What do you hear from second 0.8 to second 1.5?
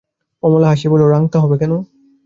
বলিল, রাংতা